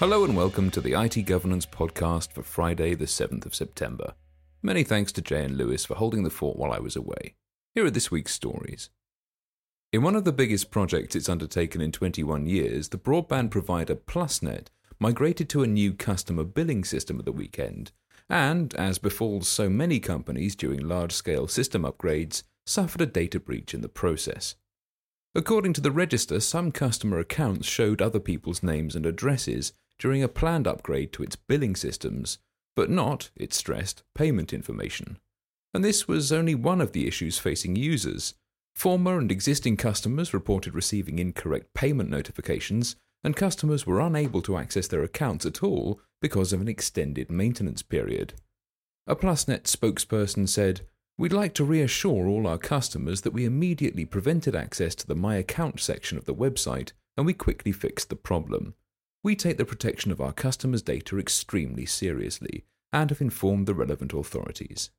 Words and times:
Hello 0.00 0.24
and 0.24 0.34
welcome 0.34 0.70
to 0.70 0.80
the 0.80 0.98
IT 0.98 1.26
Governance 1.26 1.66
Podcast 1.66 2.32
for 2.32 2.42
Friday, 2.42 2.94
the 2.94 3.04
7th 3.04 3.44
of 3.44 3.54
September. 3.54 4.14
Many 4.62 4.82
thanks 4.82 5.12
to 5.12 5.20
Jay 5.20 5.44
and 5.44 5.58
Lewis 5.58 5.84
for 5.84 5.94
holding 5.94 6.22
the 6.22 6.30
fort 6.30 6.56
while 6.56 6.72
I 6.72 6.78
was 6.78 6.96
away. 6.96 7.34
Here 7.74 7.84
are 7.84 7.90
this 7.90 8.10
week's 8.10 8.32
stories. 8.32 8.88
In 9.92 10.02
one 10.02 10.16
of 10.16 10.24
the 10.24 10.32
biggest 10.32 10.70
projects 10.70 11.14
it's 11.14 11.28
undertaken 11.28 11.82
in 11.82 11.92
21 11.92 12.46
years, 12.46 12.88
the 12.88 12.96
broadband 12.96 13.50
provider 13.50 13.94
PlusNet 13.94 14.68
migrated 14.98 15.50
to 15.50 15.62
a 15.62 15.66
new 15.66 15.92
customer 15.92 16.44
billing 16.44 16.82
system 16.82 17.18
at 17.18 17.26
the 17.26 17.30
weekend, 17.30 17.92
and, 18.30 18.72
as 18.76 18.96
befalls 18.96 19.48
so 19.48 19.68
many 19.68 20.00
companies 20.00 20.56
during 20.56 20.80
large 20.80 21.12
scale 21.12 21.46
system 21.46 21.82
upgrades, 21.82 22.42
suffered 22.64 23.02
a 23.02 23.06
data 23.06 23.38
breach 23.38 23.74
in 23.74 23.82
the 23.82 23.88
process. 23.90 24.54
According 25.34 25.74
to 25.74 25.82
the 25.82 25.92
register, 25.92 26.40
some 26.40 26.72
customer 26.72 27.18
accounts 27.18 27.68
showed 27.68 28.00
other 28.00 28.18
people's 28.18 28.62
names 28.62 28.96
and 28.96 29.04
addresses, 29.04 29.74
during 30.00 30.22
a 30.22 30.28
planned 30.28 30.66
upgrade 30.66 31.12
to 31.12 31.22
its 31.22 31.36
billing 31.36 31.76
systems, 31.76 32.38
but 32.74 32.90
not, 32.90 33.30
it 33.36 33.54
stressed, 33.54 34.02
payment 34.14 34.52
information. 34.52 35.18
And 35.72 35.84
this 35.84 36.08
was 36.08 36.32
only 36.32 36.56
one 36.56 36.80
of 36.80 36.92
the 36.92 37.06
issues 37.06 37.38
facing 37.38 37.76
users. 37.76 38.34
Former 38.74 39.18
and 39.18 39.30
existing 39.30 39.76
customers 39.76 40.34
reported 40.34 40.74
receiving 40.74 41.18
incorrect 41.18 41.74
payment 41.74 42.10
notifications, 42.10 42.96
and 43.22 43.36
customers 43.36 43.86
were 43.86 44.00
unable 44.00 44.42
to 44.42 44.56
access 44.56 44.88
their 44.88 45.02
accounts 45.04 45.46
at 45.46 45.62
all 45.62 46.00
because 46.22 46.52
of 46.52 46.60
an 46.60 46.68
extended 46.68 47.30
maintenance 47.30 47.82
period. 47.82 48.34
A 49.06 49.14
PlusNet 49.14 49.64
spokesperson 49.64 50.48
said, 50.48 50.80
We'd 51.18 51.32
like 51.32 51.52
to 51.54 51.64
reassure 51.64 52.26
all 52.26 52.46
our 52.46 52.56
customers 52.56 53.20
that 53.20 53.34
we 53.34 53.44
immediately 53.44 54.06
prevented 54.06 54.56
access 54.56 54.94
to 54.94 55.06
the 55.06 55.14
My 55.14 55.36
Account 55.36 55.78
section 55.78 56.16
of 56.16 56.24
the 56.24 56.34
website 56.34 56.92
and 57.16 57.26
we 57.26 57.34
quickly 57.34 57.72
fixed 57.72 58.08
the 58.08 58.16
problem. 58.16 58.74
We 59.22 59.36
take 59.36 59.58
the 59.58 59.64
protection 59.64 60.10
of 60.10 60.20
our 60.20 60.32
customers' 60.32 60.82
data 60.82 61.18
extremely 61.18 61.86
seriously 61.86 62.64
and 62.92 63.10
have 63.10 63.20
informed 63.20 63.66
the 63.66 63.74
relevant 63.74 64.12
authorities. 64.12 64.90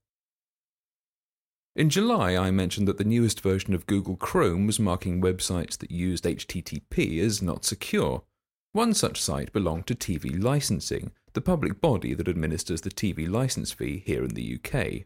In 1.75 1.89
July, 1.89 2.35
I 2.35 2.51
mentioned 2.51 2.87
that 2.87 2.97
the 2.97 3.03
newest 3.05 3.41
version 3.41 3.73
of 3.73 3.87
Google 3.87 4.17
Chrome 4.17 4.67
was 4.67 4.79
marking 4.79 5.21
websites 5.21 5.77
that 5.77 5.89
used 5.89 6.25
HTTP 6.25 7.19
as 7.19 7.41
not 7.41 7.63
secure. 7.63 8.23
One 8.73 8.93
such 8.93 9.21
site 9.21 9.53
belonged 9.53 9.87
to 9.87 9.95
TV 9.95 10.41
Licensing, 10.41 11.11
the 11.33 11.41
public 11.41 11.79
body 11.79 12.13
that 12.13 12.27
administers 12.27 12.81
the 12.81 12.89
TV 12.89 13.29
license 13.29 13.71
fee 13.71 14.03
here 14.05 14.23
in 14.23 14.35
the 14.35 14.59
UK. 14.59 15.05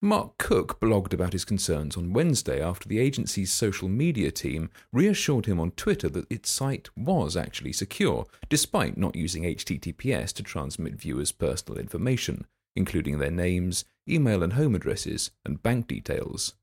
Mark 0.00 0.38
Cook 0.38 0.78
blogged 0.78 1.12
about 1.12 1.32
his 1.32 1.44
concerns 1.44 1.96
on 1.96 2.12
Wednesday 2.12 2.62
after 2.62 2.88
the 2.88 3.00
agency's 3.00 3.52
social 3.52 3.88
media 3.88 4.30
team 4.30 4.70
reassured 4.92 5.46
him 5.46 5.58
on 5.58 5.72
Twitter 5.72 6.08
that 6.08 6.30
its 6.30 6.50
site 6.50 6.88
was 6.96 7.36
actually 7.36 7.72
secure, 7.72 8.24
despite 8.48 8.96
not 8.96 9.16
using 9.16 9.42
HTTPS 9.42 10.32
to 10.34 10.44
transmit 10.44 10.94
viewers' 10.94 11.32
personal 11.32 11.80
information, 11.80 12.46
including 12.76 13.18
their 13.18 13.32
names, 13.32 13.84
email 14.08 14.44
and 14.44 14.52
home 14.52 14.76
addresses, 14.76 15.32
and 15.44 15.64
bank 15.64 15.88
details. 15.88 16.54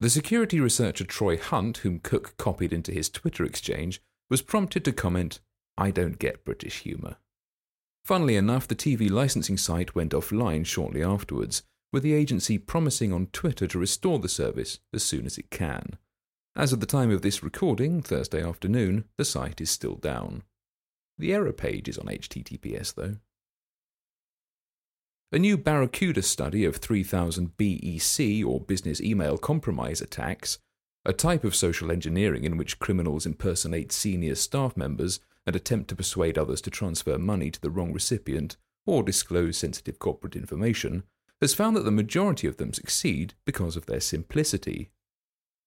The 0.00 0.08
security 0.08 0.58
researcher 0.58 1.04
Troy 1.04 1.36
Hunt, 1.36 1.78
whom 1.78 1.98
Cook 1.98 2.34
copied 2.38 2.72
into 2.72 2.92
his 2.92 3.10
Twitter 3.10 3.44
exchange, 3.44 4.00
was 4.30 4.40
prompted 4.40 4.86
to 4.86 4.92
comment, 4.92 5.40
I 5.76 5.90
don't 5.90 6.18
get 6.18 6.46
British 6.46 6.80
humour. 6.80 7.16
Funnily 8.06 8.36
enough, 8.36 8.66
the 8.66 8.74
TV 8.74 9.10
licensing 9.10 9.58
site 9.58 9.94
went 9.94 10.12
offline 10.12 10.64
shortly 10.64 11.02
afterwards 11.02 11.62
with 11.94 12.02
the 12.02 12.12
agency 12.12 12.58
promising 12.58 13.12
on 13.12 13.28
Twitter 13.28 13.68
to 13.68 13.78
restore 13.78 14.18
the 14.18 14.28
service 14.28 14.80
as 14.92 15.04
soon 15.04 15.24
as 15.26 15.38
it 15.38 15.48
can. 15.48 15.96
As 16.56 16.72
of 16.72 16.80
the 16.80 16.86
time 16.86 17.12
of 17.12 17.22
this 17.22 17.40
recording, 17.40 18.02
Thursday 18.02 18.42
afternoon, 18.42 19.04
the 19.16 19.24
site 19.24 19.60
is 19.60 19.70
still 19.70 19.94
down. 19.94 20.42
The 21.18 21.32
error 21.32 21.52
page 21.52 21.88
is 21.88 21.96
on 21.96 22.06
HTTPS, 22.06 22.96
though. 22.96 23.18
A 25.30 25.38
new 25.38 25.56
Barracuda 25.56 26.22
study 26.22 26.64
of 26.64 26.78
3,000 26.78 27.56
BEC, 27.56 28.44
or 28.44 28.58
business 28.58 29.00
email 29.00 29.38
compromise 29.38 30.00
attacks, 30.00 30.58
a 31.04 31.12
type 31.12 31.44
of 31.44 31.54
social 31.54 31.92
engineering 31.92 32.42
in 32.42 32.56
which 32.56 32.80
criminals 32.80 33.24
impersonate 33.24 33.92
senior 33.92 34.34
staff 34.34 34.76
members 34.76 35.20
and 35.46 35.54
attempt 35.54 35.90
to 35.90 35.96
persuade 35.96 36.38
others 36.38 36.60
to 36.62 36.70
transfer 36.70 37.18
money 37.18 37.52
to 37.52 37.60
the 37.60 37.70
wrong 37.70 37.92
recipient 37.92 38.56
or 38.84 39.04
disclose 39.04 39.56
sensitive 39.56 40.00
corporate 40.00 40.34
information, 40.34 41.04
has 41.40 41.54
found 41.54 41.76
that 41.76 41.84
the 41.84 41.90
majority 41.90 42.46
of 42.46 42.56
them 42.56 42.72
succeed 42.72 43.34
because 43.44 43.76
of 43.76 43.86
their 43.86 44.00
simplicity. 44.00 44.90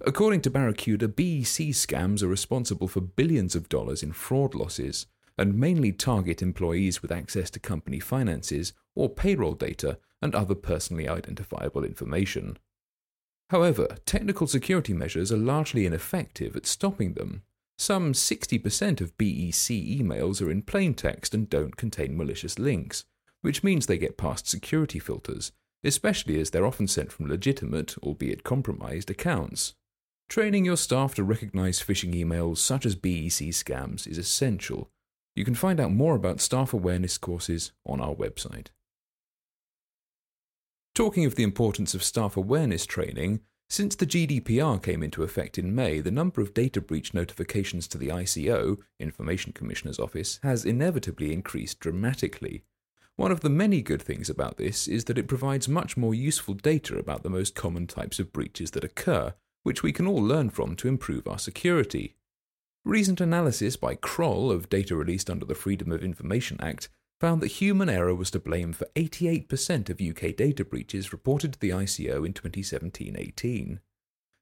According 0.05 0.41
to 0.41 0.49
Barracuda, 0.49 1.07
BEC 1.07 1.73
scams 1.73 2.21
are 2.21 2.27
responsible 2.27 2.87
for 2.87 3.01
billions 3.01 3.55
of 3.55 3.69
dollars 3.69 4.03
in 4.03 4.13
fraud 4.13 4.53
losses 4.53 5.07
and 5.37 5.59
mainly 5.59 5.91
target 5.91 6.41
employees 6.41 7.01
with 7.01 7.11
access 7.11 7.49
to 7.51 7.59
company 7.59 7.99
finances 7.99 8.73
or 8.95 9.09
payroll 9.09 9.53
data 9.53 9.99
and 10.21 10.33
other 10.33 10.55
personally 10.55 11.07
identifiable 11.07 11.83
information. 11.83 12.57
However, 13.49 13.97
technical 14.05 14.47
security 14.47 14.93
measures 14.93 15.31
are 15.31 15.37
largely 15.37 15.85
ineffective 15.85 16.55
at 16.55 16.65
stopping 16.65 17.13
them. 17.13 17.43
Some 17.77 18.13
60% 18.13 19.01
of 19.01 19.17
BEC 19.17 20.01
emails 20.01 20.41
are 20.41 20.51
in 20.51 20.63
plain 20.63 20.93
text 20.95 21.33
and 21.33 21.49
don't 21.49 21.77
contain 21.77 22.17
malicious 22.17 22.57
links, 22.57 23.05
which 23.47 23.63
means 23.63 23.85
they 23.85 23.97
get 23.97 24.17
past 24.17 24.45
security 24.45 24.99
filters, 24.99 25.53
especially 25.81 26.37
as 26.37 26.49
they're 26.49 26.65
often 26.65 26.85
sent 26.85 27.13
from 27.13 27.29
legitimate, 27.29 27.97
albeit 27.99 28.43
compromised, 28.43 29.09
accounts. 29.09 29.73
Training 30.27 30.65
your 30.65 30.75
staff 30.75 31.15
to 31.15 31.23
recognize 31.23 31.79
phishing 31.79 32.13
emails 32.13 32.57
such 32.57 32.85
as 32.85 32.97
BEC 32.97 33.53
scams 33.55 34.05
is 34.05 34.17
essential. 34.17 34.91
You 35.33 35.45
can 35.45 35.55
find 35.55 35.79
out 35.79 35.93
more 35.93 36.13
about 36.13 36.41
staff 36.41 36.73
awareness 36.73 37.17
courses 37.17 37.71
on 37.85 38.01
our 38.01 38.13
website. 38.13 38.67
Talking 40.93 41.23
of 41.23 41.35
the 41.35 41.43
importance 41.43 41.95
of 41.95 42.03
staff 42.03 42.35
awareness 42.35 42.85
training, 42.85 43.39
since 43.69 43.95
the 43.95 44.05
GDPR 44.05 44.83
came 44.83 45.01
into 45.01 45.23
effect 45.23 45.57
in 45.57 45.73
May, 45.73 46.01
the 46.01 46.11
number 46.11 46.41
of 46.41 46.53
data 46.53 46.81
breach 46.81 47.13
notifications 47.13 47.87
to 47.87 47.97
the 47.97 48.09
ICO, 48.09 48.79
Information 48.99 49.53
Commissioner's 49.53 49.99
Office, 49.99 50.37
has 50.43 50.65
inevitably 50.65 51.31
increased 51.31 51.79
dramatically. 51.79 52.65
One 53.17 53.31
of 53.31 53.39
the 53.39 53.49
many 53.49 53.81
good 53.81 54.01
things 54.01 54.29
about 54.29 54.57
this 54.57 54.87
is 54.87 55.05
that 55.05 55.17
it 55.17 55.27
provides 55.27 55.67
much 55.67 55.97
more 55.97 56.13
useful 56.13 56.53
data 56.53 56.99
about 56.99 57.23
the 57.23 57.31
most 57.31 57.55
common 57.55 57.87
types 57.87 58.19
of 58.19 58.31
breaches 58.31 58.71
that 58.71 58.83
occur, 58.83 59.33
which 59.63 59.81
we 59.81 59.91
can 59.91 60.05
all 60.05 60.21
learn 60.21 60.51
from 60.51 60.75
to 60.75 60.87
improve 60.87 61.27
our 61.27 61.39
security. 61.39 62.15
Recent 62.85 63.19
analysis 63.19 63.75
by 63.75 63.95
Kroll 63.95 64.51
of 64.51 64.69
data 64.69 64.95
released 64.95 65.31
under 65.31 65.45
the 65.45 65.55
Freedom 65.55 65.91
of 65.91 66.03
Information 66.03 66.57
Act 66.61 66.89
found 67.19 67.41
that 67.41 67.47
human 67.47 67.89
error 67.89 68.13
was 68.13 68.29
to 68.29 68.39
blame 68.39 68.71
for 68.71 68.87
88% 68.95 69.89
of 69.89 69.99
UK 69.99 70.35
data 70.35 70.63
breaches 70.63 71.11
reported 71.11 71.53
to 71.53 71.59
the 71.59 71.71
ICO 71.71 72.23
in 72.23 72.33
2017 72.33 73.15
18. 73.17 73.79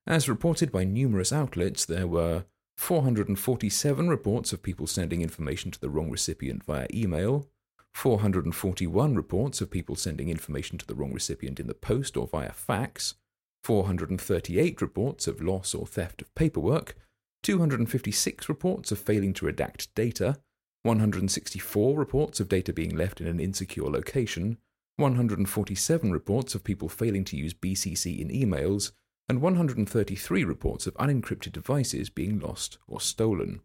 As 0.05 0.27
reported 0.27 0.73
by 0.73 0.83
numerous 0.83 1.31
outlets, 1.31 1.85
there 1.85 2.07
were 2.07 2.43
447 2.75 4.09
reports 4.09 4.51
of 4.51 4.61
people 4.61 4.85
sending 4.85 5.21
information 5.21 5.71
to 5.71 5.79
the 5.79 5.89
wrong 5.89 6.11
recipient 6.11 6.65
via 6.65 6.87
email, 6.93 7.47
441 7.95 9.15
reports 9.15 9.61
of 9.61 9.71
people 9.71 9.95
sending 9.95 10.27
information 10.27 10.77
to 10.77 10.85
the 10.85 10.93
wrong 10.93 11.13
recipient 11.13 11.61
in 11.61 11.67
the 11.67 11.73
post 11.73 12.17
or 12.17 12.27
via 12.27 12.51
fax, 12.51 13.15
438 13.63 14.81
reports 14.81 15.27
of 15.27 15.41
loss 15.41 15.73
or 15.73 15.87
theft 15.87 16.21
of 16.21 16.35
paperwork, 16.35 16.97
256 17.43 18.49
reports 18.49 18.91
of 18.91 18.99
failing 18.99 19.31
to 19.33 19.45
redact 19.45 19.87
data, 19.95 20.35
164 20.83 21.97
reports 21.97 22.41
of 22.41 22.49
data 22.49 22.73
being 22.73 22.97
left 22.97 23.21
in 23.21 23.27
an 23.27 23.39
insecure 23.39 23.89
location, 23.89 24.57
147 24.97 26.11
reports 26.11 26.53
of 26.53 26.65
people 26.65 26.89
failing 26.89 27.23
to 27.23 27.37
use 27.37 27.53
BCC 27.53 28.19
in 28.19 28.27
emails, 28.27 28.91
and 29.29 29.41
133 29.41 30.43
reports 30.43 30.85
of 30.85 30.93
unencrypted 30.95 31.53
devices 31.53 32.09
being 32.09 32.39
lost 32.39 32.77
or 32.89 32.99
stolen. 32.99 33.61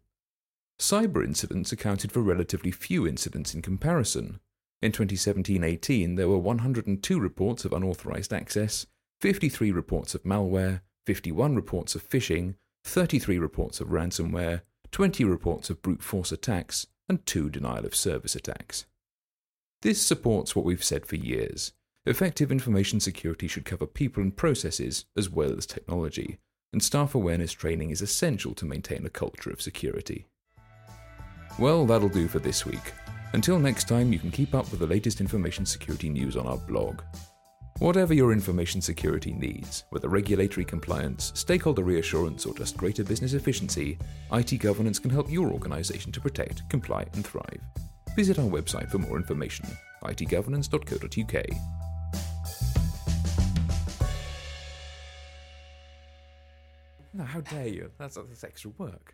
Cyber 0.81 1.23
incidents 1.23 1.71
accounted 1.71 2.11
for 2.11 2.23
relatively 2.23 2.71
few 2.71 3.07
incidents 3.07 3.53
in 3.53 3.61
comparison. 3.61 4.39
In 4.81 4.91
2017 4.91 5.63
18, 5.63 6.15
there 6.15 6.27
were 6.27 6.39
102 6.39 7.19
reports 7.19 7.63
of 7.63 7.71
unauthorized 7.71 8.33
access, 8.33 8.87
53 9.21 9.71
reports 9.71 10.15
of 10.15 10.23
malware, 10.23 10.81
51 11.05 11.55
reports 11.55 11.93
of 11.93 12.09
phishing, 12.09 12.55
33 12.83 13.37
reports 13.37 13.79
of 13.79 13.89
ransomware, 13.89 14.61
20 14.89 15.23
reports 15.23 15.69
of 15.69 15.83
brute 15.83 16.01
force 16.01 16.31
attacks, 16.31 16.87
and 17.07 17.23
2 17.27 17.51
denial 17.51 17.85
of 17.85 17.93
service 17.93 18.35
attacks. 18.35 18.87
This 19.83 20.01
supports 20.01 20.55
what 20.55 20.65
we've 20.65 20.83
said 20.83 21.05
for 21.05 21.15
years. 21.15 21.73
Effective 22.07 22.51
information 22.51 22.99
security 22.99 23.47
should 23.47 23.65
cover 23.65 23.85
people 23.85 24.23
and 24.23 24.35
processes 24.35 25.05
as 25.15 25.29
well 25.29 25.55
as 25.55 25.67
technology, 25.67 26.39
and 26.73 26.81
staff 26.81 27.13
awareness 27.13 27.51
training 27.51 27.91
is 27.91 28.01
essential 28.01 28.55
to 28.55 28.65
maintain 28.65 29.05
a 29.05 29.11
culture 29.11 29.51
of 29.51 29.61
security. 29.61 30.25
Well, 31.61 31.85
that'll 31.85 32.09
do 32.09 32.27
for 32.27 32.39
this 32.39 32.65
week. 32.65 32.91
Until 33.33 33.59
next 33.59 33.87
time, 33.87 34.11
you 34.11 34.17
can 34.17 34.31
keep 34.31 34.55
up 34.55 34.71
with 34.71 34.79
the 34.79 34.87
latest 34.87 35.21
information 35.21 35.63
security 35.63 36.09
news 36.09 36.35
on 36.35 36.47
our 36.47 36.57
blog. 36.57 37.03
Whatever 37.77 38.15
your 38.15 38.31
information 38.31 38.81
security 38.81 39.31
needs, 39.33 39.83
whether 39.91 40.09
regulatory 40.09 40.65
compliance, 40.65 41.31
stakeholder 41.35 41.83
reassurance, 41.83 42.47
or 42.47 42.55
just 42.55 42.77
greater 42.77 43.03
business 43.03 43.33
efficiency, 43.33 43.99
IT 44.33 44.57
governance 44.57 44.97
can 44.97 45.11
help 45.11 45.29
your 45.29 45.51
organization 45.51 46.11
to 46.13 46.19
protect, 46.19 46.67
comply, 46.67 47.05
and 47.13 47.23
thrive. 47.23 47.61
Visit 48.15 48.39
our 48.39 48.49
website 48.49 48.89
for 48.89 48.97
more 48.97 49.17
information 49.17 49.67
itgovernance.co.uk. 50.03 51.45
No, 57.13 57.23
how 57.23 57.41
dare 57.41 57.67
you? 57.67 57.91
That's, 57.99 58.15
that's 58.15 58.43
extra 58.43 58.71
work. 58.79 59.13